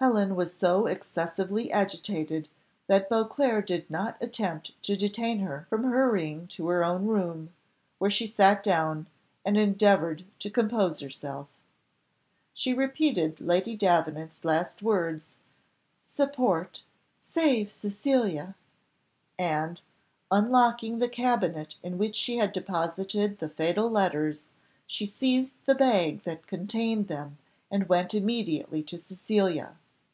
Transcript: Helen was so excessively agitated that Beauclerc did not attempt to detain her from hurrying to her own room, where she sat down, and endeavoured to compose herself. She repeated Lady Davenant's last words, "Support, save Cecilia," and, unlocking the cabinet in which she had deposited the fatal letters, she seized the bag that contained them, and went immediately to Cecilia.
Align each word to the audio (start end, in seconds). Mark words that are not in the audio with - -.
Helen 0.00 0.36
was 0.36 0.54
so 0.56 0.86
excessively 0.86 1.72
agitated 1.72 2.46
that 2.86 3.08
Beauclerc 3.08 3.66
did 3.66 3.90
not 3.90 4.16
attempt 4.20 4.80
to 4.84 4.94
detain 4.96 5.40
her 5.40 5.66
from 5.68 5.82
hurrying 5.82 6.46
to 6.54 6.68
her 6.68 6.84
own 6.84 7.06
room, 7.06 7.52
where 7.98 8.08
she 8.08 8.24
sat 8.28 8.62
down, 8.62 9.08
and 9.44 9.56
endeavoured 9.58 10.24
to 10.38 10.50
compose 10.50 11.00
herself. 11.00 11.48
She 12.54 12.72
repeated 12.72 13.40
Lady 13.40 13.74
Davenant's 13.74 14.44
last 14.44 14.82
words, 14.84 15.30
"Support, 16.00 16.84
save 17.34 17.72
Cecilia," 17.72 18.54
and, 19.36 19.80
unlocking 20.30 21.00
the 21.00 21.08
cabinet 21.08 21.74
in 21.82 21.98
which 21.98 22.14
she 22.14 22.36
had 22.36 22.52
deposited 22.52 23.40
the 23.40 23.48
fatal 23.48 23.90
letters, 23.90 24.46
she 24.86 25.06
seized 25.06 25.54
the 25.64 25.74
bag 25.74 26.22
that 26.22 26.46
contained 26.46 27.08
them, 27.08 27.38
and 27.68 27.88
went 27.88 28.14
immediately 28.14 28.84
to 28.84 28.96
Cecilia. 28.96 29.74